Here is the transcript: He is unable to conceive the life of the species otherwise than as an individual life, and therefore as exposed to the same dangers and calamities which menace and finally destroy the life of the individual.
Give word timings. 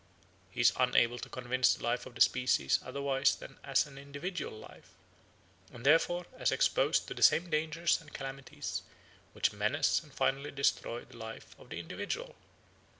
He 0.49 0.61
is 0.61 0.73
unable 0.77 1.19
to 1.19 1.29
conceive 1.29 1.77
the 1.77 1.83
life 1.85 2.07
of 2.07 2.15
the 2.15 2.21
species 2.21 2.79
otherwise 2.83 3.35
than 3.35 3.59
as 3.63 3.85
an 3.85 3.99
individual 3.99 4.57
life, 4.57 4.89
and 5.71 5.85
therefore 5.85 6.25
as 6.35 6.51
exposed 6.51 7.07
to 7.07 7.13
the 7.13 7.21
same 7.21 7.51
dangers 7.51 8.01
and 8.01 8.11
calamities 8.11 8.81
which 9.33 9.53
menace 9.53 10.01
and 10.01 10.11
finally 10.11 10.49
destroy 10.49 11.05
the 11.05 11.17
life 11.17 11.55
of 11.59 11.69
the 11.69 11.79
individual. 11.79 12.33